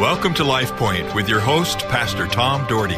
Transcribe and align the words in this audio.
Welcome 0.00 0.32
to 0.36 0.44
Life 0.44 0.74
Point 0.76 1.14
with 1.14 1.28
your 1.28 1.40
host, 1.40 1.80
Pastor 1.88 2.26
Tom 2.26 2.66
Dougherty. 2.68 2.94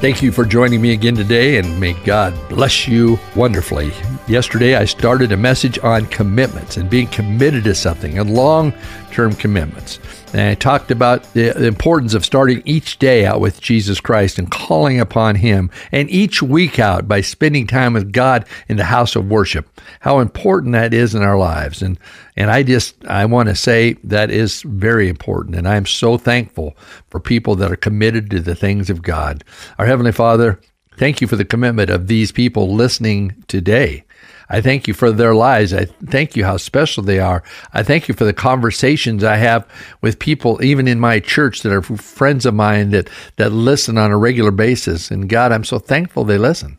Thank 0.00 0.22
you 0.22 0.30
for 0.30 0.44
joining 0.44 0.80
me 0.80 0.92
again 0.92 1.16
today, 1.16 1.58
and 1.58 1.80
may 1.80 1.94
God 2.04 2.32
bless 2.48 2.86
you 2.86 3.18
wonderfully. 3.34 3.90
Yesterday, 4.28 4.76
I 4.76 4.84
started 4.84 5.32
a 5.32 5.36
message 5.36 5.80
on 5.80 6.06
commitments 6.06 6.76
and 6.76 6.88
being 6.88 7.08
committed 7.08 7.64
to 7.64 7.74
something 7.74 8.16
and 8.16 8.32
long 8.32 8.72
term 9.16 9.34
commitments. 9.34 9.98
And 10.34 10.42
I 10.42 10.54
talked 10.54 10.90
about 10.90 11.32
the 11.32 11.66
importance 11.66 12.12
of 12.12 12.22
starting 12.22 12.62
each 12.66 12.98
day 12.98 13.24
out 13.24 13.40
with 13.40 13.62
Jesus 13.62 13.98
Christ 13.98 14.38
and 14.38 14.50
calling 14.50 15.00
upon 15.00 15.36
Him, 15.36 15.70
and 15.90 16.10
each 16.10 16.42
week 16.42 16.78
out 16.78 17.08
by 17.08 17.22
spending 17.22 17.66
time 17.66 17.94
with 17.94 18.12
God 18.12 18.46
in 18.68 18.76
the 18.76 18.84
house 18.84 19.16
of 19.16 19.30
worship. 19.30 19.80
How 20.00 20.18
important 20.18 20.72
that 20.72 20.92
is 20.92 21.14
in 21.14 21.22
our 21.22 21.38
lives. 21.38 21.80
And, 21.80 21.98
and 22.36 22.50
I 22.50 22.62
just, 22.62 23.02
I 23.06 23.24
want 23.24 23.48
to 23.48 23.54
say 23.54 23.94
that 24.04 24.30
is 24.30 24.60
very 24.60 25.08
important. 25.08 25.56
And 25.56 25.66
I'm 25.66 25.86
so 25.86 26.18
thankful 26.18 26.76
for 27.08 27.18
people 27.18 27.56
that 27.56 27.72
are 27.72 27.76
committed 27.76 28.30
to 28.32 28.40
the 28.40 28.54
things 28.54 28.90
of 28.90 29.00
God. 29.00 29.44
Our 29.78 29.86
Heavenly 29.86 30.12
Father, 30.12 30.60
thank 30.98 31.22
you 31.22 31.26
for 31.26 31.36
the 31.36 31.44
commitment 31.46 31.88
of 31.88 32.06
these 32.06 32.32
people 32.32 32.74
listening 32.74 33.42
today. 33.48 34.04
I 34.48 34.60
thank 34.60 34.86
you 34.86 34.94
for 34.94 35.10
their 35.10 35.34
lives. 35.34 35.74
I 35.74 35.86
thank 35.86 36.36
you 36.36 36.44
how 36.44 36.56
special 36.56 37.02
they 37.02 37.18
are. 37.18 37.42
I 37.72 37.82
thank 37.82 38.08
you 38.08 38.14
for 38.14 38.24
the 38.24 38.32
conversations 38.32 39.24
I 39.24 39.36
have 39.36 39.66
with 40.00 40.18
people, 40.18 40.62
even 40.62 40.86
in 40.86 41.00
my 41.00 41.18
church, 41.18 41.62
that 41.62 41.72
are 41.72 41.82
friends 41.82 42.46
of 42.46 42.54
mine 42.54 42.90
that, 42.90 43.08
that 43.36 43.50
listen 43.50 43.98
on 43.98 44.12
a 44.12 44.18
regular 44.18 44.52
basis. 44.52 45.10
And 45.10 45.28
God, 45.28 45.52
I'm 45.52 45.64
so 45.64 45.78
thankful 45.78 46.24
they 46.24 46.38
listen. 46.38 46.78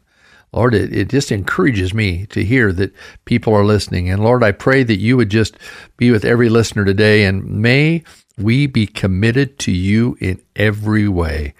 Lord, 0.53 0.73
it, 0.73 0.95
it 0.95 1.09
just 1.09 1.31
encourages 1.31 1.93
me 1.93 2.25
to 2.27 2.43
hear 2.43 2.71
that 2.73 2.95
people 3.25 3.53
are 3.53 3.65
listening. 3.65 4.09
And 4.09 4.23
Lord, 4.23 4.43
I 4.43 4.53
pray 4.53 4.83
that 4.83 4.95
you 4.95 5.17
would 5.17 5.29
just 5.29 5.57
be 5.97 6.09
with 6.09 6.23
every 6.23 6.49
listener 6.49 6.85
today 6.85 7.25
and 7.25 7.43
may 7.45 8.03
we 8.37 8.67
be 8.67 8.87
committed 8.87 9.59
to 9.59 9.71
you 9.71 10.17
in 10.21 10.41
every 10.55 11.07
way. 11.07 11.53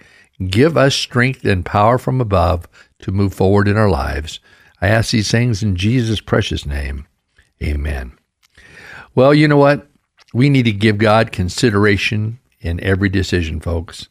Give 0.46 0.76
us 0.76 0.94
strength 0.94 1.44
and 1.44 1.66
power 1.66 1.98
from 1.98 2.20
above 2.20 2.66
to 3.00 3.12
move 3.12 3.34
forward 3.34 3.68
in 3.68 3.76
our 3.76 3.90
lives. 3.90 4.40
I 4.80 4.88
ask 4.88 5.10
these 5.10 5.30
things 5.30 5.62
in 5.62 5.76
Jesus' 5.76 6.20
precious 6.20 6.64
name. 6.64 7.06
Amen. 7.62 8.12
Well, 9.14 9.34
you 9.34 9.48
know 9.48 9.56
what? 9.56 9.88
We 10.32 10.48
need 10.48 10.64
to 10.64 10.72
give 10.72 10.98
God 10.98 11.32
consideration 11.32 12.38
in 12.60 12.80
every 12.80 13.08
decision, 13.08 13.60
folks. 13.60 14.08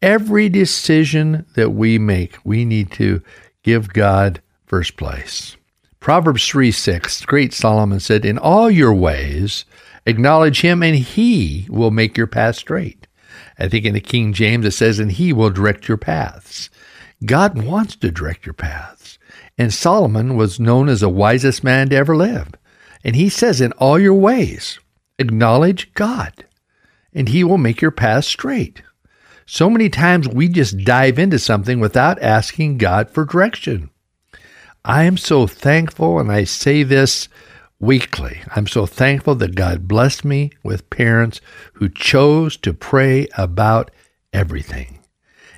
Every 0.00 0.48
decision 0.48 1.46
that 1.54 1.70
we 1.70 1.98
make, 1.98 2.38
we 2.44 2.64
need 2.64 2.92
to 2.92 3.22
give 3.62 3.92
God 3.92 4.40
first 4.66 4.96
place. 4.96 5.56
Proverbs 6.00 6.46
3 6.46 6.70
6, 6.70 7.24
great 7.24 7.52
Solomon 7.52 8.00
said, 8.00 8.24
In 8.24 8.38
all 8.38 8.70
your 8.70 8.94
ways, 8.94 9.64
acknowledge 10.06 10.60
him, 10.60 10.82
and 10.82 10.96
he 10.96 11.66
will 11.68 11.90
make 11.90 12.16
your 12.16 12.28
path 12.28 12.56
straight. 12.56 13.06
I 13.58 13.68
think 13.68 13.84
in 13.84 13.94
the 13.94 14.00
King 14.00 14.32
James 14.32 14.64
it 14.66 14.72
says, 14.72 14.98
And 14.98 15.10
he 15.12 15.32
will 15.32 15.50
direct 15.50 15.88
your 15.88 15.96
paths. 15.96 16.70
God 17.24 17.62
wants 17.62 17.96
to 17.96 18.10
direct 18.10 18.46
your 18.46 18.52
paths. 18.52 18.95
And 19.58 19.72
Solomon 19.72 20.36
was 20.36 20.60
known 20.60 20.88
as 20.88 21.00
the 21.00 21.08
wisest 21.08 21.64
man 21.64 21.88
to 21.88 21.96
ever 21.96 22.16
live. 22.16 22.48
And 23.02 23.16
he 23.16 23.28
says, 23.28 23.60
In 23.60 23.72
all 23.72 23.98
your 23.98 24.14
ways, 24.14 24.78
acknowledge 25.18 25.92
God, 25.94 26.44
and 27.14 27.28
he 27.28 27.44
will 27.44 27.58
make 27.58 27.80
your 27.80 27.90
path 27.90 28.24
straight. 28.24 28.82
So 29.46 29.70
many 29.70 29.88
times 29.88 30.28
we 30.28 30.48
just 30.48 30.78
dive 30.78 31.18
into 31.18 31.38
something 31.38 31.78
without 31.78 32.20
asking 32.20 32.78
God 32.78 33.10
for 33.10 33.24
direction. 33.24 33.90
I 34.84 35.04
am 35.04 35.16
so 35.16 35.46
thankful, 35.46 36.18
and 36.18 36.30
I 36.30 36.44
say 36.44 36.82
this 36.82 37.28
weekly. 37.78 38.40
I'm 38.54 38.66
so 38.66 38.86
thankful 38.86 39.34
that 39.36 39.54
God 39.54 39.88
blessed 39.88 40.24
me 40.24 40.50
with 40.62 40.90
parents 40.90 41.40
who 41.74 41.88
chose 41.88 42.56
to 42.58 42.74
pray 42.74 43.28
about 43.36 43.90
everything. 44.32 44.98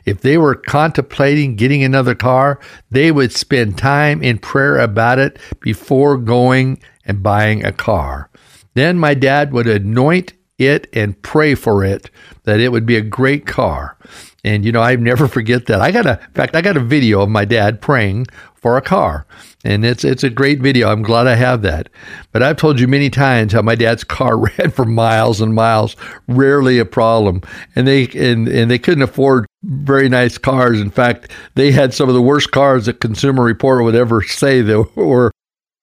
If 0.08 0.22
they 0.22 0.38
were 0.38 0.54
contemplating 0.54 1.54
getting 1.54 1.84
another 1.84 2.14
car, 2.14 2.58
they 2.90 3.12
would 3.12 3.30
spend 3.30 3.76
time 3.76 4.22
in 4.22 4.38
prayer 4.38 4.78
about 4.78 5.18
it 5.18 5.38
before 5.60 6.16
going 6.16 6.80
and 7.04 7.22
buying 7.22 7.62
a 7.62 7.72
car. 7.72 8.30
Then 8.72 8.98
my 8.98 9.12
dad 9.12 9.52
would 9.52 9.66
anoint 9.66 10.32
it 10.56 10.88
and 10.94 11.20
pray 11.20 11.54
for 11.54 11.84
it 11.84 12.10
that 12.44 12.58
it 12.58 12.72
would 12.72 12.86
be 12.86 12.96
a 12.96 13.02
great 13.02 13.44
car. 13.44 13.98
And 14.44 14.64
you 14.64 14.72
know, 14.72 14.82
I 14.82 14.94
never 14.96 15.26
forget 15.26 15.66
that. 15.66 15.80
I 15.80 15.90
got 15.90 16.06
a 16.06 16.20
in 16.20 16.32
fact 16.32 16.54
I 16.54 16.60
got 16.60 16.76
a 16.76 16.80
video 16.80 17.22
of 17.22 17.28
my 17.28 17.44
dad 17.44 17.80
praying 17.80 18.26
for 18.54 18.76
a 18.76 18.82
car. 18.82 19.26
And 19.64 19.84
it's 19.84 20.04
it's 20.04 20.24
a 20.24 20.30
great 20.30 20.60
video. 20.60 20.90
I'm 20.90 21.02
glad 21.02 21.26
I 21.26 21.34
have 21.34 21.62
that. 21.62 21.88
But 22.32 22.42
I've 22.42 22.56
told 22.56 22.78
you 22.78 22.88
many 22.88 23.10
times 23.10 23.52
how 23.52 23.62
my 23.62 23.74
dad's 23.74 24.04
car 24.04 24.36
ran 24.58 24.70
for 24.70 24.84
miles 24.84 25.40
and 25.40 25.54
miles, 25.54 25.96
rarely 26.26 26.78
a 26.78 26.84
problem. 26.84 27.42
And 27.74 27.86
they 27.86 28.06
and, 28.08 28.48
and 28.48 28.70
they 28.70 28.78
couldn't 28.78 29.02
afford 29.02 29.46
very 29.64 30.08
nice 30.08 30.38
cars. 30.38 30.80
In 30.80 30.90
fact, 30.90 31.30
they 31.54 31.72
had 31.72 31.94
some 31.94 32.08
of 32.08 32.14
the 32.14 32.22
worst 32.22 32.50
cars 32.50 32.86
that 32.86 33.00
Consumer 33.00 33.42
Report 33.42 33.82
would 33.82 33.94
ever 33.94 34.22
say 34.22 34.60
that 34.62 34.90
were 34.96 35.32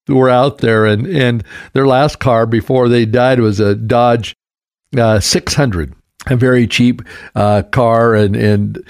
were 0.08 0.30
out 0.30 0.58
there. 0.58 0.86
And 0.86 1.06
and 1.06 1.44
their 1.72 1.86
last 1.86 2.18
car 2.18 2.46
before 2.46 2.88
they 2.88 3.04
died 3.04 3.40
was 3.40 3.60
a 3.60 3.74
Dodge 3.74 4.34
uh, 4.96 5.20
600, 5.20 5.94
a 6.28 6.36
very 6.36 6.66
cheap 6.66 7.02
uh, 7.34 7.62
car, 7.62 8.14
and 8.14 8.36
and 8.36 8.84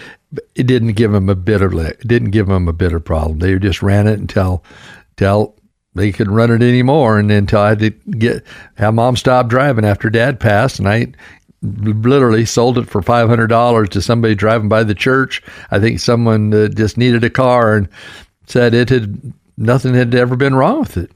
it 0.54 0.66
didn't 0.66 0.92
give 0.92 1.12
them 1.12 1.28
a 1.28 1.34
bit 1.34 1.62
of 1.62 1.72
didn't 2.00 2.30
give 2.30 2.46
them 2.46 2.68
a 2.68 2.72
bit 2.72 2.92
of 2.92 3.04
problem. 3.04 3.38
They 3.38 3.58
just 3.58 3.82
ran 3.82 4.06
it 4.06 4.18
until 4.18 4.64
until 5.10 5.54
they 5.94 6.12
couldn't 6.12 6.34
run 6.34 6.50
it 6.50 6.62
anymore, 6.62 7.18
and 7.18 7.30
until 7.30 7.60
I 7.60 7.70
had 7.70 7.78
to 7.80 7.90
get 7.90 8.44
have 8.76 8.94
mom 8.94 9.16
stop 9.16 9.48
driving 9.48 9.84
after 9.84 10.10
dad 10.10 10.40
passed, 10.40 10.78
and 10.78 10.88
I 10.88 11.12
literally 11.62 12.44
sold 12.44 12.78
it 12.78 12.88
for 12.88 13.02
five 13.02 13.28
hundred 13.28 13.48
dollars 13.48 13.88
to 13.90 14.02
somebody 14.02 14.34
driving 14.34 14.68
by 14.68 14.84
the 14.84 14.94
church. 14.94 15.42
I 15.70 15.78
think 15.78 16.00
someone 16.00 16.52
uh, 16.52 16.68
just 16.68 16.96
needed 16.96 17.24
a 17.24 17.30
car 17.30 17.76
and 17.76 17.88
said 18.46 18.74
it 18.74 18.90
had 18.90 19.32
nothing 19.56 19.94
had 19.94 20.14
ever 20.14 20.36
been 20.36 20.54
wrong 20.54 20.80
with 20.80 20.96
it. 20.96 21.10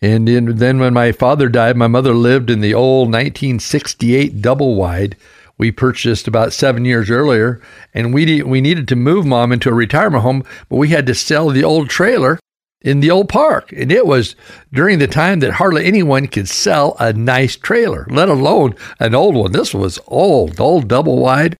And 0.00 0.28
then 0.28 0.78
when 0.78 0.94
my 0.94 1.10
father 1.10 1.48
died, 1.48 1.76
my 1.76 1.88
mother 1.88 2.14
lived 2.14 2.50
in 2.50 2.60
the 2.60 2.74
old 2.74 3.08
1968 3.08 4.40
double 4.40 4.76
wide 4.76 5.16
we 5.58 5.72
purchased 5.72 6.28
about 6.28 6.52
seven 6.52 6.84
years 6.84 7.10
earlier, 7.10 7.60
and 7.92 8.14
we 8.14 8.42
we 8.42 8.60
needed 8.60 8.88
to 8.88 8.96
move 8.96 9.26
mom 9.26 9.52
into 9.52 9.68
a 9.68 9.74
retirement 9.74 10.22
home, 10.22 10.44
but 10.68 10.76
we 10.76 10.88
had 10.88 11.06
to 11.06 11.14
sell 11.14 11.50
the 11.50 11.64
old 11.64 11.90
trailer 11.90 12.38
in 12.80 13.00
the 13.00 13.10
old 13.10 13.28
park. 13.28 13.72
And 13.72 13.90
it 13.90 14.06
was 14.06 14.36
during 14.72 14.98
the 14.98 15.08
time 15.08 15.40
that 15.40 15.54
hardly 15.54 15.84
anyone 15.84 16.28
could 16.28 16.48
sell 16.48 16.96
a 17.00 17.12
nice 17.12 17.56
trailer, 17.56 18.06
let 18.10 18.28
alone 18.28 18.74
an 19.00 19.14
old 19.14 19.34
one. 19.34 19.52
This 19.52 19.74
was 19.74 19.98
old, 20.06 20.60
old 20.60 20.88
double 20.88 21.18
wide. 21.18 21.56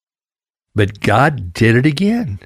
But 0.75 1.01
God 1.01 1.51
did 1.53 1.75
it 1.75 1.85
again. 1.85 2.39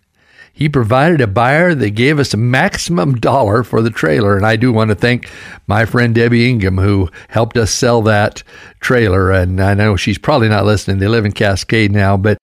He 0.55 0.69
provided 0.69 1.19
a 1.19 1.27
buyer 1.27 1.73
that 1.73 1.89
gave 1.91 2.19
us 2.19 2.33
a 2.33 2.37
maximum 2.37 3.15
dollar 3.15 3.63
for 3.63 3.81
the 3.81 3.89
trailer. 3.89 4.37
And 4.37 4.45
I 4.45 4.55
do 4.55 4.71
want 4.71 4.89
to 4.89 4.95
thank 4.95 5.29
my 5.65 5.83
friend 5.85 6.13
Debbie 6.13 6.47
Ingham, 6.47 6.77
who 6.77 7.09
helped 7.27 7.57
us 7.57 7.71
sell 7.71 8.03
that 8.03 8.43
trailer. 8.79 9.31
And 9.31 9.59
I 9.59 9.73
know 9.73 9.95
she's 9.95 10.19
probably 10.19 10.49
not 10.49 10.65
listening. 10.65 10.99
They 10.99 11.07
live 11.07 11.25
in 11.25 11.31
Cascade 11.31 11.91
now, 11.91 12.17
but 12.17 12.37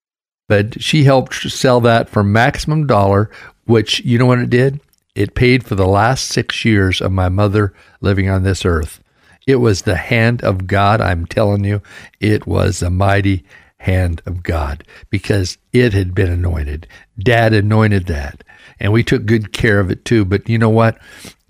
but 0.49 0.83
she 0.83 1.05
helped 1.05 1.35
sell 1.35 1.81
that 1.83 2.09
for 2.09 2.25
maximum 2.25 2.89
dollar, 2.89 3.31
which 3.67 4.01
you 4.01 4.19
know 4.19 4.27
what 4.27 4.41
it 4.41 4.51
did? 4.51 4.81
It 5.15 5.37
paid 5.37 5.65
for 5.65 5.77
the 5.77 5.87
last 5.87 6.27
six 6.27 6.65
years 6.65 7.01
of 7.01 7.13
my 7.13 7.29
mother 7.29 7.73
living 8.01 8.29
on 8.29 8.43
this 8.43 8.65
earth. 8.65 9.01
It 9.47 9.57
was 9.57 9.83
the 9.83 9.95
hand 9.95 10.43
of 10.43 10.67
God, 10.67 11.01
I'm 11.01 11.25
telling 11.25 11.63
you. 11.65 11.83
It 12.19 12.49
was 12.49 12.83
a 12.83 12.91
mighty 12.91 13.45
hand 13.81 14.21
of 14.27 14.43
God 14.43 14.85
because 15.09 15.57
it 15.73 15.93
had 15.93 16.15
been 16.15 16.31
anointed. 16.31 16.87
Dad 17.19 17.55
anointed 17.55 18.07
that, 18.07 18.45
and 18.79 18.93
we 18.93 19.03
took 19.03 19.25
good 19.25 19.53
care 19.53 19.81
of 19.81 19.91
it 19.91 20.05
too. 20.05 20.25
But 20.25 20.49
you 20.49 20.59
know 20.59 20.71
what? 20.71 20.99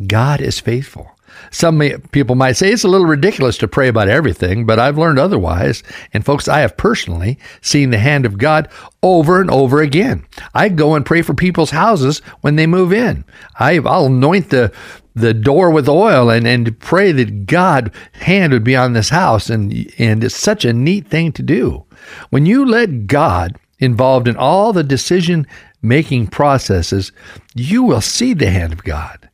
God 0.07 0.41
is 0.41 0.61
faithful. 0.61 1.11
Some 1.51 1.81
people 2.13 2.37
might 2.37 2.53
say 2.53 2.71
it's 2.71 2.85
a 2.85 2.89
little 2.89 3.07
ridiculous 3.07 3.59
to 3.59 3.69
pray 3.69 3.89
about 3.89 4.09
everything, 4.09 4.67
but 4.67 4.79
I've 4.79 4.99
learned 4.99 5.19
otherwise. 5.19 5.83
And 6.13 6.25
folks, 6.25 6.49
I 6.49 6.61
have 6.61 6.77
personally 6.77 7.39
seen 7.61 7.91
the 7.91 7.99
hand 7.99 8.27
of 8.27 8.39
God 8.39 8.69
over 9.03 9.41
and 9.41 9.51
over 9.51 9.81
again. 9.81 10.25
I 10.55 10.69
go 10.69 10.95
and 10.95 11.07
pray 11.07 11.23
for 11.23 11.35
people's 11.35 11.71
houses 11.71 12.21
when 12.43 12.57
they 12.57 12.67
move 12.67 12.93
in. 12.93 13.25
I, 13.59 13.79
I'll 13.79 14.07
anoint 14.07 14.51
the 14.51 14.73
the 15.17 15.35
door 15.35 15.71
with 15.71 15.89
oil 15.89 16.31
and, 16.31 16.47
and 16.47 16.79
pray 16.79 17.11
that 17.11 17.45
God 17.45 17.93
hand 18.13 18.53
would 18.53 18.63
be 18.63 18.77
on 18.77 18.93
this 18.93 19.09
house 19.09 19.51
and 19.51 19.93
and 19.99 20.23
it's 20.23 20.37
such 20.37 20.65
a 20.65 20.73
neat 20.73 21.09
thing 21.09 21.33
to 21.33 21.43
do. 21.43 21.85
When 22.31 22.47
you 22.47 22.65
let 22.65 23.07
God 23.07 23.57
involved 23.79 24.29
in 24.29 24.37
all 24.37 24.73
the 24.73 24.85
decision 24.85 25.47
making 25.83 26.29
processes, 26.29 27.13
you 27.55 27.83
will 27.83 28.01
see 28.01 28.35
the 28.35 28.51
hand 28.51 28.73
of 28.73 28.85
God. 28.85 29.29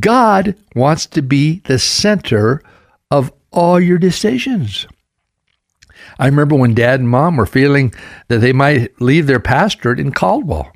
God 0.00 0.56
wants 0.74 1.06
to 1.06 1.22
be 1.22 1.60
the 1.66 1.78
center 1.78 2.62
of 3.10 3.32
all 3.50 3.78
your 3.78 3.98
decisions. 3.98 4.86
I 6.18 6.26
remember 6.26 6.56
when 6.56 6.74
dad 6.74 7.00
and 7.00 7.08
mom 7.08 7.36
were 7.36 7.46
feeling 7.46 7.92
that 8.28 8.38
they 8.38 8.52
might 8.52 9.00
leave 9.00 9.26
their 9.26 9.40
pastorate 9.40 10.00
in 10.00 10.12
Caldwell. 10.12 10.72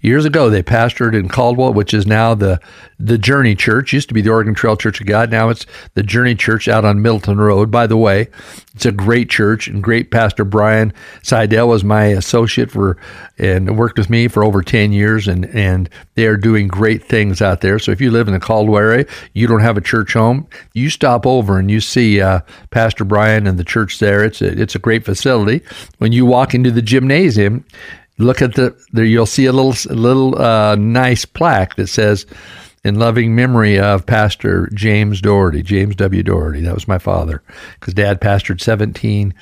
Years 0.00 0.24
ago, 0.24 0.48
they 0.48 0.62
pastored 0.62 1.14
in 1.14 1.28
Caldwell, 1.28 1.72
which 1.72 1.92
is 1.92 2.06
now 2.06 2.34
the 2.34 2.60
the 2.98 3.18
Journey 3.18 3.54
Church. 3.54 3.92
Used 3.92 4.08
to 4.08 4.14
be 4.14 4.20
the 4.20 4.30
Oregon 4.30 4.54
Trail 4.54 4.76
Church 4.76 5.00
of 5.00 5.06
God. 5.06 5.30
Now 5.30 5.48
it's 5.48 5.64
the 5.94 6.02
Journey 6.02 6.34
Church 6.34 6.68
out 6.68 6.84
on 6.84 7.00
Middleton 7.02 7.38
Road. 7.38 7.70
By 7.70 7.86
the 7.86 7.96
way, 7.96 8.28
it's 8.74 8.84
a 8.84 8.92
great 8.92 9.30
church 9.30 9.68
and 9.68 9.82
great 9.82 10.10
pastor. 10.10 10.44
Brian 10.44 10.92
Seidel 11.22 11.68
was 11.68 11.82
my 11.82 12.04
associate 12.04 12.70
for 12.70 12.98
and 13.38 13.78
worked 13.78 13.98
with 13.98 14.10
me 14.10 14.28
for 14.28 14.44
over 14.44 14.62
ten 14.62 14.92
years, 14.92 15.28
and 15.28 15.46
and 15.46 15.88
they 16.14 16.26
are 16.26 16.36
doing 16.36 16.68
great 16.68 17.02
things 17.04 17.40
out 17.40 17.60
there. 17.60 17.78
So 17.78 17.90
if 17.90 18.00
you 18.00 18.10
live 18.10 18.28
in 18.28 18.34
the 18.34 18.40
Caldwell 18.40 18.80
area, 18.80 19.06
you 19.32 19.46
don't 19.46 19.60
have 19.60 19.76
a 19.76 19.82
church 19.82 20.12
home, 20.12 20.46
you 20.74 20.90
stop 20.90 21.26
over 21.26 21.58
and 21.58 21.70
you 21.70 21.80
see 21.80 22.20
uh, 22.20 22.40
Pastor 22.70 23.04
Brian 23.04 23.46
and 23.46 23.58
the 23.58 23.64
church 23.64 23.98
there. 23.98 24.24
It's 24.24 24.42
a, 24.42 24.60
it's 24.60 24.74
a 24.74 24.78
great 24.78 25.04
facility. 25.04 25.64
When 25.98 26.12
you 26.12 26.26
walk 26.26 26.54
into 26.54 26.70
the 26.70 26.82
gymnasium, 26.82 27.64
look 28.20 28.42
at 28.42 28.54
the 28.54 28.76
there 28.92 29.04
you'll 29.04 29.26
see 29.26 29.46
a 29.46 29.52
little 29.52 29.74
little 29.94 30.40
uh, 30.40 30.74
nice 30.76 31.24
plaque 31.24 31.76
that 31.76 31.88
says 31.88 32.26
in 32.84 32.94
loving 32.94 33.34
memory 33.34 33.78
of 33.78 34.06
pastor 34.06 34.68
james 34.74 35.20
dougherty 35.20 35.62
james 35.62 35.96
w. 35.96 36.22
Dougherty. 36.22 36.60
That 36.60 36.74
was 36.74 36.88
my 36.88 36.98
father. 36.98 37.42
Because 37.78 37.94
dad 37.94 38.20
pastored 38.20 38.60
17 38.60 39.34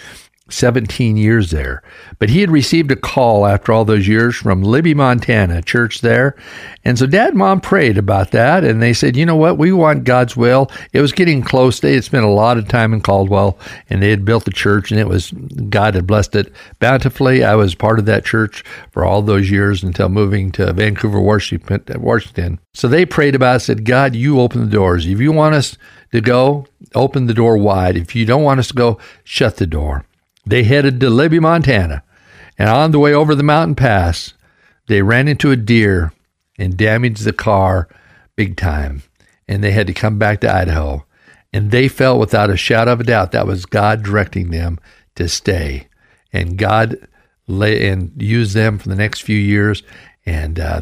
17 0.49 1.17
years 1.17 1.51
there. 1.51 1.83
But 2.19 2.31
he 2.31 2.41
had 2.41 2.51
received 2.51 2.91
a 2.91 2.97
call 2.97 3.47
after 3.47 3.73
all 3.73 3.85
those 3.85 4.09
years 4.09 4.37
from 4.37 4.63
Libby, 4.63 4.95
Montana, 4.95 5.63
church 5.63 6.01
there. 6.01 6.37
And 6.85 6.99
so 6.99 7.07
dad 7.07 7.31
and 7.31 7.39
mom 7.39 7.61
prayed 7.61 7.99
about 7.99 8.31
that. 8.31 8.65
And 8.65 8.81
they 8.81 8.93
said, 8.93 9.17
you 9.17 9.27
know 9.27 9.37
what? 9.37 9.59
We 9.59 9.73
want 9.73 10.05
God's 10.05 10.37
will. 10.37 10.71
It 10.93 11.01
was 11.01 11.13
getting 11.13 11.43
close. 11.43 11.81
They 11.81 11.95
had 11.95 12.05
spent 12.05 12.25
a 12.25 12.31
lot 12.31 12.57
of 12.59 12.69
time 12.69 12.95
in 12.95 13.01
Caldwell 13.01 13.59
and 13.91 14.03
they 14.03 14.11
had 14.11 14.25
built 14.25 14.45
the 14.45 14.51
church 14.51 14.91
and 14.91 14.99
it 14.99 15.09
was, 15.09 15.33
God 15.69 15.95
had 15.95 16.07
blessed 16.07 16.35
it 16.35 16.53
bountifully. 16.79 17.45
I 17.45 17.55
was 17.55 17.75
part 17.75 17.99
of 17.99 18.07
that 18.07 18.25
church 18.25 18.65
for 18.91 19.05
all 19.05 19.23
those 19.23 19.51
years 19.51 19.83
until 19.83 20.09
moving 20.09 20.51
to 20.53 20.73
Vancouver, 20.73 21.21
Washington. 21.21 22.59
So 22.75 22.89
they 22.89 23.05
prayed 23.05 23.35
about 23.35 23.57
it, 23.57 23.61
said, 23.61 23.85
God, 23.85 24.15
you 24.15 24.41
open 24.41 24.65
the 24.65 24.71
doors. 24.71 25.07
If 25.07 25.21
you 25.21 25.33
want 25.33 25.55
us 25.55 25.77
to 26.13 26.21
go, 26.21 26.67
open 26.95 27.27
the 27.27 27.35
door 27.35 27.59
wide. 27.59 27.97
If 27.97 28.15
you 28.17 28.25
don't 28.25 28.43
want 28.43 28.61
us 28.61 28.69
to 28.69 28.75
go, 28.75 28.99
shut 29.25 29.57
the 29.57 29.67
door. 29.67 30.05
They 30.49 30.65
headed 30.65 30.99
to 31.01 31.11
Libby, 31.11 31.41
Montana, 31.41 32.03
and 32.57 32.71
on 32.71 32.91
the 32.91 32.99
way 32.99 33.13
over 33.13 33.35
the 33.35 33.43
mountain 33.43 33.75
pass, 33.75 34.33
they 34.87 35.03
ran 35.03 35.29
into 35.29 35.51
a 35.51 35.57
deer 35.57 36.11
and 36.59 36.75
damaged 36.75 37.25
the 37.25 37.35
car 37.35 37.87
big 38.35 38.57
time. 38.57 39.03
And 39.47 39.63
they 39.63 39.73
had 39.73 39.87
to 39.89 39.93
come 39.93 40.19
back 40.19 40.41
to 40.41 40.53
Idaho. 40.53 41.05
And 41.53 41.71
they 41.71 41.87
felt 41.87 42.19
without 42.19 42.49
a 42.49 42.57
shadow 42.57 42.93
of 42.93 43.01
a 43.01 43.05
doubt 43.05 43.33
that 43.33 43.47
was 43.47 43.67
God 43.67 44.03
directing 44.03 44.51
them 44.51 44.79
to 45.17 45.29
stay. 45.29 45.89
And 46.33 46.57
God 46.57 46.97
lay 47.47 47.87
and 47.89 48.11
use 48.17 48.55
them 48.55 48.79
for 48.79 48.89
the 48.89 48.97
next 48.97 49.21
few 49.21 49.37
years, 49.37 49.83
and 50.25 50.59
uh, 50.59 50.81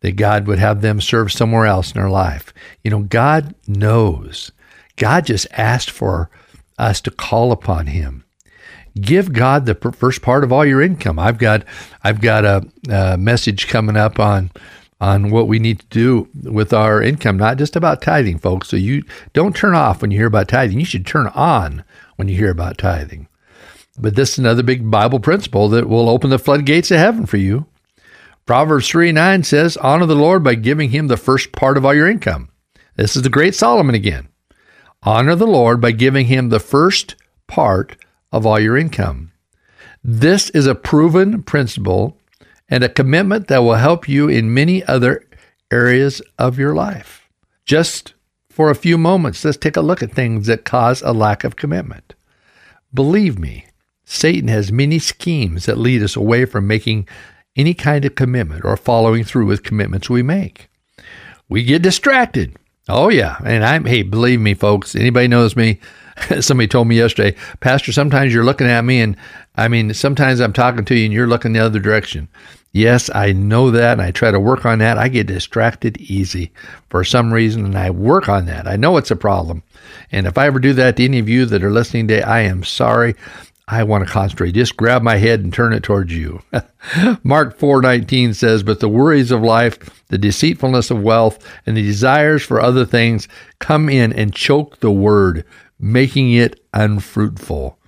that 0.00 0.12
God 0.12 0.46
would 0.46 0.58
have 0.60 0.80
them 0.80 1.00
serve 1.00 1.32
somewhere 1.32 1.66
else 1.66 1.92
in 1.92 2.00
their 2.00 2.10
life. 2.10 2.54
You 2.84 2.92
know, 2.92 3.02
God 3.02 3.54
knows. 3.66 4.52
God 4.96 5.26
just 5.26 5.48
asked 5.52 5.90
for 5.90 6.30
us 6.78 7.00
to 7.00 7.10
call 7.10 7.50
upon 7.50 7.88
Him 7.88 8.24
give 9.00 9.32
God 9.32 9.66
the 9.66 9.74
first 9.74 10.22
part 10.22 10.44
of 10.44 10.52
all 10.52 10.64
your 10.64 10.82
income. 10.82 11.18
I've 11.18 11.38
got 11.38 11.64
I've 12.02 12.20
got 12.20 12.44
a, 12.44 12.66
a, 12.90 13.16
message 13.16 13.68
coming 13.68 13.96
up 13.96 14.18
on 14.18 14.50
on 15.00 15.30
what 15.30 15.48
we 15.48 15.58
need 15.58 15.80
to 15.80 15.86
do 15.86 16.28
with 16.48 16.72
our 16.72 17.02
income, 17.02 17.36
not 17.36 17.58
just 17.58 17.74
about 17.74 18.02
tithing, 18.02 18.38
folks. 18.38 18.68
So 18.68 18.76
you 18.76 19.02
don't 19.32 19.56
turn 19.56 19.74
off 19.74 20.00
when 20.00 20.10
you 20.10 20.18
hear 20.18 20.28
about 20.28 20.48
tithing. 20.48 20.78
You 20.78 20.86
should 20.86 21.06
turn 21.06 21.26
on 21.28 21.84
when 22.16 22.28
you 22.28 22.36
hear 22.36 22.50
about 22.50 22.78
tithing. 22.78 23.26
But 23.98 24.14
this 24.14 24.32
is 24.32 24.38
another 24.38 24.62
big 24.62 24.90
Bible 24.90 25.20
principle 25.20 25.68
that 25.70 25.88
will 25.88 26.08
open 26.08 26.30
the 26.30 26.38
floodgates 26.38 26.90
of 26.90 26.98
heaven 26.98 27.26
for 27.26 27.36
you. 27.36 27.66
Proverbs 28.46 28.88
3 28.88 29.12
9 29.12 29.42
says, 29.42 29.76
Honor 29.76 30.06
the 30.06 30.14
Lord 30.14 30.42
by 30.42 30.54
giving 30.54 30.90
him 30.90 31.08
the 31.08 31.16
first 31.16 31.52
part 31.52 31.76
of 31.76 31.84
all 31.84 31.94
your 31.94 32.08
income. 32.08 32.48
This 32.96 33.16
is 33.16 33.22
the 33.22 33.30
great 33.30 33.54
Solomon 33.54 33.94
again. 33.94 34.28
Honor 35.02 35.34
the 35.34 35.46
Lord 35.46 35.80
by 35.80 35.92
giving 35.92 36.26
him 36.26 36.48
the 36.48 36.60
first 36.60 37.16
part 37.46 37.96
of 38.32 38.46
all 38.46 38.58
your 38.58 38.76
income. 38.76 39.32
This 40.02 40.50
is 40.50 40.66
a 40.66 40.74
proven 40.74 41.42
principle 41.42 42.16
and 42.68 42.82
a 42.82 42.88
commitment 42.88 43.48
that 43.48 43.58
will 43.58 43.74
help 43.74 44.08
you 44.08 44.28
in 44.28 44.54
many 44.54 44.82
other 44.84 45.24
areas 45.70 46.22
of 46.38 46.58
your 46.58 46.74
life. 46.74 47.28
Just 47.64 48.14
for 48.50 48.70
a 48.70 48.74
few 48.74 48.98
moments, 48.98 49.44
let's 49.44 49.56
take 49.56 49.76
a 49.76 49.82
look 49.82 50.02
at 50.02 50.12
things 50.12 50.46
that 50.46 50.64
cause 50.64 51.02
a 51.02 51.12
lack 51.12 51.44
of 51.44 51.56
commitment. 51.56 52.14
Believe 52.92 53.38
me, 53.38 53.66
Satan 54.04 54.48
has 54.48 54.72
many 54.72 54.98
schemes 54.98 55.66
that 55.66 55.78
lead 55.78 56.02
us 56.02 56.16
away 56.16 56.44
from 56.44 56.66
making 56.66 57.08
any 57.56 57.74
kind 57.74 58.04
of 58.04 58.14
commitment 58.14 58.64
or 58.64 58.76
following 58.76 59.24
through 59.24 59.46
with 59.46 59.62
commitments 59.62 60.10
we 60.10 60.22
make. 60.22 60.68
We 61.48 61.64
get 61.64 61.82
distracted. 61.82 62.56
Oh 62.88 63.08
yeah, 63.08 63.36
and 63.44 63.64
I'm 63.64 63.84
hey, 63.84 64.02
believe 64.02 64.40
me 64.40 64.54
folks, 64.54 64.96
anybody 64.96 65.28
knows 65.28 65.54
me, 65.56 65.78
somebody 66.40 66.68
told 66.68 66.88
me 66.88 66.96
yesterday, 66.96 67.36
Pastor, 67.60 67.92
sometimes 67.92 68.32
you're 68.32 68.44
looking 68.44 68.66
at 68.66 68.84
me 68.84 69.00
and 69.00 69.16
I 69.56 69.68
mean, 69.68 69.92
sometimes 69.94 70.40
I'm 70.40 70.52
talking 70.52 70.84
to 70.84 70.94
you 70.94 71.04
and 71.04 71.12
you're 71.12 71.26
looking 71.26 71.52
the 71.52 71.60
other 71.60 71.78
direction. 71.78 72.28
Yes, 72.72 73.10
I 73.14 73.32
know 73.32 73.70
that 73.70 73.92
and 73.92 74.02
I 74.02 74.10
try 74.12 74.30
to 74.30 74.40
work 74.40 74.64
on 74.64 74.78
that. 74.78 74.96
I 74.96 75.08
get 75.08 75.26
distracted 75.26 75.98
easy 76.00 76.52
for 76.88 77.04
some 77.04 77.32
reason 77.32 77.66
and 77.66 77.76
I 77.76 77.90
work 77.90 78.28
on 78.28 78.46
that. 78.46 78.66
I 78.66 78.76
know 78.76 78.96
it's 78.96 79.10
a 79.10 79.16
problem. 79.16 79.62
And 80.10 80.26
if 80.26 80.38
I 80.38 80.46
ever 80.46 80.58
do 80.58 80.72
that 80.74 80.96
to 80.96 81.04
any 81.04 81.18
of 81.18 81.28
you 81.28 81.44
that 81.46 81.62
are 81.62 81.70
listening 81.70 82.08
today, 82.08 82.22
I 82.22 82.40
am 82.40 82.64
sorry. 82.64 83.14
I 83.68 83.84
want 83.84 84.06
to 84.06 84.12
concentrate. 84.12 84.52
Just 84.52 84.76
grab 84.76 85.02
my 85.02 85.16
head 85.16 85.40
and 85.40 85.52
turn 85.52 85.72
it 85.72 85.82
towards 85.82 86.12
you. 86.12 86.42
Mark 87.22 87.58
4:19 87.58 88.34
says, 88.34 88.62
"But 88.62 88.80
the 88.80 88.88
worries 88.88 89.30
of 89.30 89.42
life, 89.42 89.78
the 90.08 90.18
deceitfulness 90.18 90.90
of 90.90 91.02
wealth, 91.02 91.38
and 91.64 91.76
the 91.76 91.82
desires 91.82 92.42
for 92.42 92.60
other 92.60 92.84
things 92.84 93.28
come 93.60 93.88
in 93.88 94.12
and 94.12 94.34
choke 94.34 94.80
the 94.80 94.90
word, 94.90 95.44
making 95.82 96.32
it 96.32 96.64
unfruitful. 96.72 97.78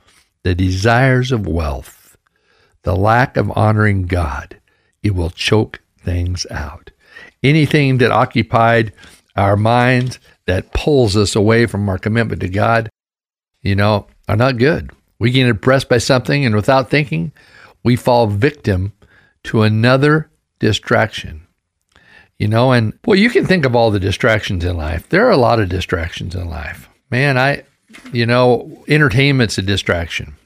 The 0.42 0.54
desires 0.54 1.32
of 1.32 1.46
wealth, 1.46 2.18
the 2.82 2.96
lack 2.96 3.38
of 3.38 3.50
honoring 3.56 4.02
God, 4.02 4.60
it 5.02 5.14
will 5.14 5.30
choke 5.30 5.80
things 5.98 6.46
out. 6.50 6.90
Anything 7.42 7.98
that 7.98 8.10
occupied 8.10 8.92
our 9.36 9.56
minds 9.56 10.18
that 10.46 10.72
pulls 10.72 11.16
us 11.16 11.34
away 11.34 11.66
from 11.66 11.88
our 11.88 11.98
commitment 11.98 12.40
to 12.42 12.48
God, 12.48 12.90
you 13.62 13.74
know, 13.74 14.06
are 14.28 14.36
not 14.36 14.58
good. 14.58 14.90
We 15.18 15.30
get 15.30 15.46
impressed 15.46 15.88
by 15.88 15.98
something, 15.98 16.44
and 16.44 16.54
without 16.54 16.90
thinking, 16.90 17.32
we 17.82 17.96
fall 17.96 18.26
victim 18.26 18.92
to 19.44 19.62
another 19.62 20.30
distraction. 20.58 21.46
You 22.38 22.48
know, 22.48 22.72
and 22.72 22.98
well, 23.06 23.18
you 23.18 23.30
can 23.30 23.46
think 23.46 23.64
of 23.64 23.76
all 23.76 23.90
the 23.90 24.00
distractions 24.00 24.64
in 24.64 24.76
life. 24.76 25.08
There 25.08 25.26
are 25.26 25.30
a 25.30 25.36
lot 25.36 25.60
of 25.60 25.68
distractions 25.68 26.34
in 26.34 26.50
life. 26.50 26.88
Man, 27.10 27.38
I 27.38 27.62
you 28.12 28.26
know, 28.26 28.84
entertainment's 28.88 29.58
a 29.58 29.62
distraction. 29.62 30.36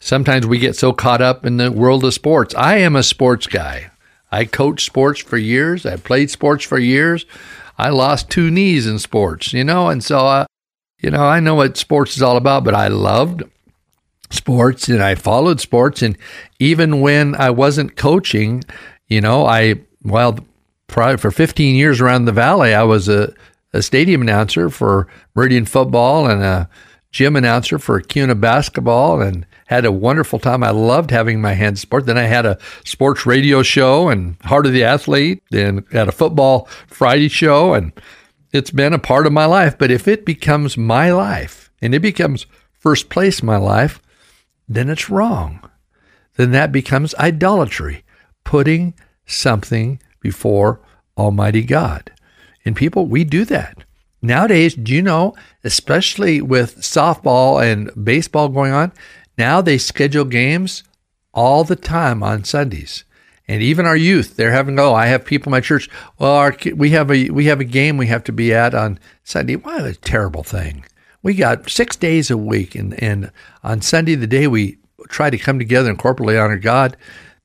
Sometimes 0.00 0.46
we 0.46 0.58
get 0.58 0.76
so 0.76 0.92
caught 0.92 1.22
up 1.22 1.46
in 1.46 1.58
the 1.58 1.70
world 1.70 2.04
of 2.04 2.14
sports. 2.14 2.54
I 2.56 2.78
am 2.78 2.96
a 2.96 3.02
sports 3.02 3.46
guy. 3.46 3.90
I 4.32 4.44
coached 4.46 4.86
sports 4.86 5.20
for 5.20 5.36
years. 5.36 5.86
I 5.86 5.96
played 5.96 6.30
sports 6.30 6.64
for 6.64 6.78
years. 6.78 7.26
I 7.78 7.90
lost 7.90 8.30
two 8.30 8.50
knees 8.50 8.86
in 8.86 8.98
sports, 8.98 9.52
you 9.52 9.64
know, 9.64 9.88
and 9.88 10.02
so 10.02 10.18
I, 10.18 10.40
uh, 10.40 10.46
you 10.98 11.10
know, 11.10 11.24
I 11.24 11.40
know 11.40 11.56
what 11.56 11.76
sports 11.76 12.16
is 12.16 12.22
all 12.22 12.36
about, 12.36 12.64
but 12.64 12.74
I 12.74 12.88
loved 12.88 13.42
sports 14.30 14.88
and 14.88 15.02
I 15.02 15.14
followed 15.16 15.60
sports. 15.60 16.00
And 16.00 16.16
even 16.58 17.00
when 17.00 17.34
I 17.34 17.50
wasn't 17.50 17.96
coaching, 17.96 18.62
you 19.08 19.20
know, 19.20 19.44
I, 19.44 19.80
well, 20.04 20.38
probably 20.86 21.16
for 21.16 21.30
15 21.30 21.74
years 21.74 22.00
around 22.00 22.24
the 22.24 22.32
valley, 22.32 22.72
I 22.74 22.84
was 22.84 23.08
a 23.08 23.34
a 23.72 23.82
stadium 23.82 24.22
announcer 24.22 24.68
for 24.68 25.08
Meridian 25.34 25.64
football 25.64 26.28
and 26.28 26.42
a 26.42 26.68
gym 27.10 27.36
announcer 27.36 27.78
for 27.78 28.00
Kuna 28.00 28.34
basketball 28.34 29.20
and 29.20 29.46
had 29.66 29.84
a 29.84 29.92
wonderful 29.92 30.38
time. 30.38 30.62
I 30.62 30.70
loved 30.70 31.10
having 31.10 31.40
my 31.40 31.52
hands 31.52 31.80
sport. 31.80 32.06
Then 32.06 32.18
I 32.18 32.24
had 32.24 32.46
a 32.46 32.58
sports 32.84 33.26
radio 33.26 33.62
show 33.62 34.08
and 34.08 34.36
Heart 34.42 34.66
of 34.66 34.72
the 34.72 34.84
Athlete 34.84 35.42
and 35.52 35.84
had 35.92 36.08
a 36.08 36.12
football 36.12 36.68
Friday 36.86 37.28
show 37.28 37.74
and 37.74 37.92
it's 38.52 38.70
been 38.70 38.92
a 38.92 38.98
part 38.98 39.26
of 39.26 39.32
my 39.32 39.46
life. 39.46 39.78
But 39.78 39.90
if 39.90 40.08
it 40.08 40.24
becomes 40.24 40.76
my 40.76 41.12
life 41.12 41.70
and 41.80 41.94
it 41.94 42.00
becomes 42.00 42.46
first 42.72 43.08
place 43.08 43.42
my 43.42 43.56
life, 43.56 44.00
then 44.68 44.88
it's 44.88 45.10
wrong. 45.10 45.60
Then 46.36 46.50
that 46.52 46.72
becomes 46.72 47.14
idolatry, 47.16 48.04
putting 48.44 48.94
something 49.26 50.00
before 50.20 50.80
Almighty 51.16 51.62
God. 51.62 52.10
And 52.64 52.76
people, 52.76 53.06
we 53.06 53.24
do 53.24 53.44
that. 53.46 53.84
Nowadays, 54.20 54.74
do 54.74 54.92
you 54.92 55.02
know, 55.02 55.34
especially 55.64 56.40
with 56.40 56.80
softball 56.80 57.62
and 57.62 57.90
baseball 58.04 58.48
going 58.48 58.72
on, 58.72 58.92
now 59.36 59.60
they 59.60 59.78
schedule 59.78 60.24
games 60.24 60.84
all 61.34 61.64
the 61.64 61.76
time 61.76 62.22
on 62.22 62.44
Sundays. 62.44 63.04
And 63.48 63.60
even 63.62 63.86
our 63.86 63.96
youth, 63.96 64.36
they're 64.36 64.52
having, 64.52 64.78
oh, 64.78 64.94
I 64.94 65.06
have 65.06 65.24
people 65.24 65.50
in 65.50 65.52
my 65.52 65.60
church. 65.60 65.90
Well, 66.18 66.30
our, 66.30 66.56
we 66.76 66.90
have 66.90 67.10
a 67.10 67.30
we 67.30 67.46
have 67.46 67.60
a 67.60 67.64
game 67.64 67.96
we 67.96 68.06
have 68.06 68.22
to 68.24 68.32
be 68.32 68.54
at 68.54 68.74
on 68.74 69.00
Sunday. 69.24 69.56
What 69.56 69.84
a 69.84 69.94
terrible 69.94 70.44
thing. 70.44 70.84
We 71.22 71.34
got 71.34 71.68
six 71.68 71.96
days 71.96 72.30
a 72.30 72.36
week, 72.36 72.74
and, 72.74 73.00
and 73.02 73.30
on 73.62 73.80
Sunday, 73.80 74.14
the 74.14 74.26
day 74.26 74.46
we 74.46 74.78
try 75.08 75.30
to 75.30 75.38
come 75.38 75.58
together 75.58 75.90
and 75.90 75.98
corporately 75.98 76.42
honor 76.42 76.58
God, 76.58 76.96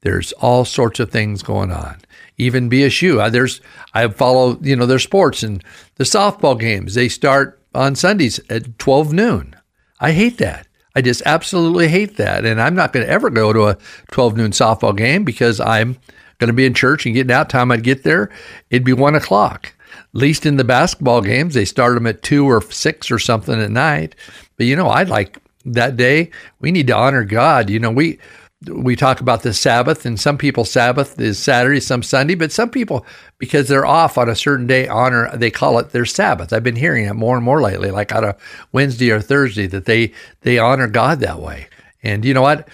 There's 0.01 0.31
all 0.33 0.63
sorts 0.65 0.99
of 0.99 1.11
things 1.11 1.43
going 1.43 1.71
on. 1.71 1.97
Even 2.37 2.69
BSU, 2.69 3.31
there's 3.31 3.61
I 3.93 4.07
follow 4.09 4.59
you 4.61 4.75
know 4.75 4.85
their 4.85 4.99
sports 4.99 5.43
and 5.43 5.63
the 5.95 6.03
softball 6.03 6.59
games. 6.59 6.93
They 6.93 7.09
start 7.09 7.59
on 7.73 7.95
Sundays 7.95 8.39
at 8.49 8.77
12 8.79 9.13
noon. 9.13 9.55
I 9.99 10.11
hate 10.11 10.37
that. 10.37 10.67
I 10.95 11.01
just 11.01 11.21
absolutely 11.25 11.87
hate 11.87 12.17
that, 12.17 12.45
and 12.45 12.61
I'm 12.61 12.75
not 12.75 12.91
going 12.93 13.05
to 13.05 13.11
ever 13.11 13.29
go 13.29 13.53
to 13.53 13.67
a 13.67 13.77
12 14.11 14.37
noon 14.37 14.51
softball 14.51 14.95
game 14.95 15.23
because 15.23 15.59
I'm 15.59 15.97
going 16.39 16.47
to 16.47 16.53
be 16.53 16.65
in 16.65 16.73
church 16.73 17.05
and 17.05 17.15
getting 17.15 17.31
out. 17.31 17.49
Time 17.49 17.71
I'd 17.71 17.83
get 17.83 18.03
there, 18.03 18.31
it'd 18.69 18.83
be 18.83 18.93
one 18.93 19.15
o'clock. 19.15 19.73
At 19.93 20.19
least 20.21 20.45
in 20.45 20.57
the 20.57 20.63
basketball 20.63 21.21
games, 21.21 21.53
they 21.53 21.65
start 21.65 21.95
them 21.95 22.07
at 22.07 22.23
two 22.23 22.45
or 22.45 22.61
six 22.61 23.11
or 23.11 23.19
something 23.19 23.59
at 23.59 23.71
night. 23.71 24.15
But 24.57 24.65
you 24.65 24.75
know, 24.75 24.89
I'd 24.89 25.09
like 25.09 25.39
that 25.65 25.97
day. 25.97 26.31
We 26.59 26.71
need 26.71 26.87
to 26.87 26.95
honor 26.95 27.23
God. 27.23 27.69
You 27.69 27.79
know, 27.79 27.91
we 27.91 28.19
we 28.65 28.95
talk 28.95 29.21
about 29.21 29.43
the 29.43 29.53
Sabbath, 29.53 30.05
and 30.05 30.19
some 30.19 30.37
people 30.37 30.65
Sabbath 30.65 31.19
is 31.19 31.37
Saturday, 31.37 31.79
some 31.79 32.01
Sunday, 32.01 32.33
but 32.33 32.51
some 32.51 32.69
people, 32.69 33.05
because 33.37 33.67
they're 33.67 33.85
off 33.85 34.17
on 34.17 34.29
a 34.29 34.35
certain 34.35 34.65
day, 34.65 34.87
honor 34.87 35.35
they 35.35 35.51
call 35.51 35.77
it 35.77 35.91
their 35.91 36.05
Sabbath. 36.05 36.51
I've 36.51 36.63
been 36.63 36.75
hearing 36.75 37.05
it 37.05 37.13
more 37.13 37.35
and 37.35 37.45
more 37.45 37.61
lately, 37.61 37.91
like 37.91 38.13
on 38.13 38.23
a 38.23 38.35
Wednesday 38.71 39.11
or 39.11 39.21
Thursday, 39.21 39.67
that 39.67 39.85
they 39.85 40.11
they 40.41 40.57
honor 40.57 40.87
God 40.87 41.19
that 41.19 41.39
way. 41.39 41.67
And 42.01 42.25
you 42.25 42.33
know 42.33 42.41
what? 42.41 42.67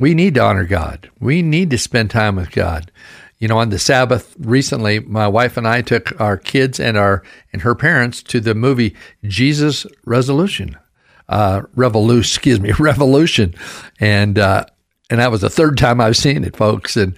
We 0.00 0.14
need 0.14 0.34
to 0.34 0.42
honor 0.42 0.64
God. 0.64 1.08
We 1.20 1.42
need 1.42 1.70
to 1.70 1.78
spend 1.78 2.10
time 2.10 2.36
with 2.36 2.50
God. 2.50 2.90
You 3.38 3.46
know, 3.46 3.58
on 3.58 3.70
the 3.70 3.78
Sabbath 3.78 4.34
recently, 4.38 4.98
my 5.00 5.28
wife 5.28 5.56
and 5.56 5.68
I 5.68 5.82
took 5.82 6.20
our 6.20 6.36
kids 6.36 6.80
and 6.80 6.96
our 6.96 7.22
and 7.52 7.62
her 7.62 7.76
parents 7.76 8.24
to 8.24 8.40
the 8.40 8.56
movie 8.56 8.96
Jesus 9.22 9.86
Resolution, 10.04 10.76
uh, 11.28 11.62
Revolution, 11.76 12.28
excuse 12.28 12.58
me, 12.58 12.72
Revolution, 12.72 13.54
and 14.00 14.36
uh, 14.36 14.66
and 15.10 15.20
that 15.20 15.30
was 15.30 15.40
the 15.40 15.50
third 15.50 15.78
time 15.78 16.00
I've 16.00 16.16
seen 16.16 16.44
it, 16.44 16.56
folks. 16.56 16.96
And 16.96 17.16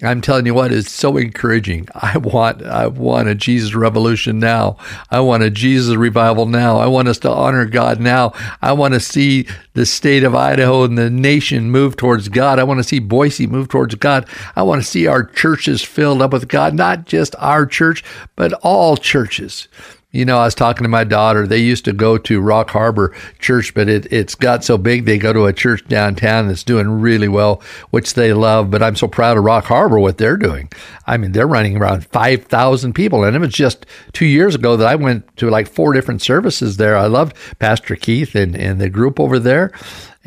I'm 0.00 0.20
telling 0.20 0.46
you 0.46 0.54
what 0.54 0.70
is 0.70 0.88
so 0.88 1.16
encouraging. 1.16 1.88
I 1.94 2.18
want 2.18 2.62
I 2.62 2.86
want 2.86 3.26
a 3.26 3.34
Jesus 3.34 3.74
revolution 3.74 4.38
now. 4.38 4.76
I 5.10 5.18
want 5.18 5.42
a 5.42 5.50
Jesus 5.50 5.96
revival 5.96 6.46
now. 6.46 6.76
I 6.78 6.86
want 6.86 7.08
us 7.08 7.18
to 7.20 7.30
honor 7.30 7.64
God 7.66 7.98
now. 7.98 8.32
I 8.62 8.72
want 8.72 8.94
to 8.94 9.00
see 9.00 9.48
the 9.74 9.84
state 9.84 10.22
of 10.22 10.36
Idaho 10.36 10.84
and 10.84 10.96
the 10.96 11.10
nation 11.10 11.72
move 11.72 11.96
towards 11.96 12.28
God. 12.28 12.60
I 12.60 12.64
want 12.64 12.78
to 12.78 12.84
see 12.84 13.00
Boise 13.00 13.48
move 13.48 13.68
towards 13.68 13.96
God. 13.96 14.28
I 14.54 14.62
want 14.62 14.80
to 14.80 14.88
see 14.88 15.08
our 15.08 15.24
churches 15.24 15.82
filled 15.82 16.22
up 16.22 16.32
with 16.32 16.46
God, 16.46 16.74
not 16.74 17.06
just 17.06 17.34
our 17.40 17.66
church, 17.66 18.04
but 18.36 18.52
all 18.62 18.96
churches. 18.96 19.66
You 20.10 20.24
know, 20.24 20.38
I 20.38 20.46
was 20.46 20.54
talking 20.54 20.84
to 20.84 20.88
my 20.88 21.04
daughter. 21.04 21.46
They 21.46 21.58
used 21.58 21.84
to 21.84 21.92
go 21.92 22.16
to 22.16 22.40
Rock 22.40 22.70
Harbor 22.70 23.14
Church, 23.40 23.74
but 23.74 23.90
it, 23.90 24.10
it's 24.10 24.34
got 24.34 24.64
so 24.64 24.78
big 24.78 25.04
they 25.04 25.18
go 25.18 25.34
to 25.34 25.44
a 25.44 25.52
church 25.52 25.86
downtown 25.86 26.48
that's 26.48 26.64
doing 26.64 26.88
really 26.88 27.28
well, 27.28 27.60
which 27.90 28.14
they 28.14 28.32
love. 28.32 28.70
But 28.70 28.82
I'm 28.82 28.96
so 28.96 29.06
proud 29.06 29.36
of 29.36 29.44
Rock 29.44 29.66
Harbor, 29.66 29.98
what 29.98 30.16
they're 30.16 30.38
doing. 30.38 30.70
I 31.06 31.18
mean, 31.18 31.32
they're 31.32 31.46
running 31.46 31.76
around 31.76 32.06
5,000 32.06 32.94
people. 32.94 33.22
And 33.22 33.36
it 33.36 33.38
was 33.38 33.52
just 33.52 33.84
two 34.14 34.24
years 34.24 34.54
ago 34.54 34.78
that 34.78 34.88
I 34.88 34.94
went 34.94 35.36
to 35.36 35.50
like 35.50 35.68
four 35.68 35.92
different 35.92 36.22
services 36.22 36.78
there. 36.78 36.96
I 36.96 37.06
loved 37.06 37.36
Pastor 37.58 37.94
Keith 37.94 38.34
and, 38.34 38.56
and 38.56 38.80
the 38.80 38.88
group 38.88 39.20
over 39.20 39.38
there 39.38 39.72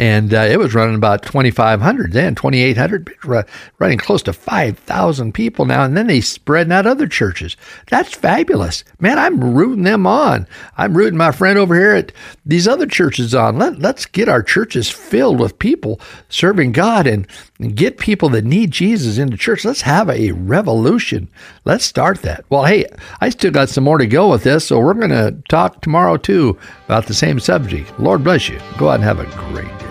and 0.01 0.33
uh, 0.33 0.39
it 0.49 0.57
was 0.57 0.73
running 0.73 0.95
about 0.95 1.21
2,500 1.21 2.11
then, 2.11 2.33
2,800, 2.33 3.15
running 3.77 3.99
close 3.99 4.23
to 4.23 4.33
5,000 4.33 5.31
people 5.31 5.65
now. 5.65 5.83
And 5.83 5.95
then 5.95 6.07
they 6.07 6.21
spreading 6.21 6.73
out 6.73 6.87
other 6.87 7.07
churches. 7.07 7.55
That's 7.87 8.11
fabulous. 8.11 8.83
Man, 8.99 9.19
I'm 9.19 9.53
rooting 9.53 9.83
them 9.83 10.07
on. 10.07 10.47
I'm 10.75 10.97
rooting 10.97 11.19
my 11.19 11.31
friend 11.31 11.59
over 11.59 11.75
here 11.75 11.91
at 11.91 12.11
these 12.43 12.67
other 12.67 12.87
churches 12.87 13.35
on. 13.35 13.59
Let, 13.59 13.77
let's 13.77 14.07
get 14.07 14.27
our 14.27 14.41
churches 14.41 14.89
filled 14.89 15.39
with 15.39 15.59
people 15.59 16.01
serving 16.29 16.71
God 16.71 17.05
and, 17.05 17.27
and 17.59 17.75
get 17.75 17.99
people 17.99 18.29
that 18.29 18.43
need 18.43 18.71
Jesus 18.71 19.19
into 19.19 19.37
church. 19.37 19.63
Let's 19.63 19.81
have 19.81 20.09
a 20.09 20.31
revolution. 20.31 21.29
Let's 21.63 21.85
start 21.85 22.23
that. 22.23 22.43
Well, 22.49 22.65
hey, 22.65 22.87
I 23.21 23.29
still 23.29 23.51
got 23.51 23.69
some 23.69 23.83
more 23.83 23.99
to 23.99 24.07
go 24.07 24.31
with 24.31 24.41
this, 24.41 24.65
so 24.65 24.79
we're 24.79 24.95
going 24.95 25.09
to 25.11 25.37
talk 25.47 25.81
tomorrow 25.81 26.17
too 26.17 26.57
about 26.85 27.05
the 27.05 27.13
same 27.13 27.39
subject. 27.39 27.99
Lord 27.99 28.23
bless 28.23 28.49
you. 28.49 28.59
Go 28.79 28.89
out 28.89 28.95
and 28.95 29.03
have 29.03 29.19
a 29.19 29.25
great 29.25 29.67
day. 29.77 29.90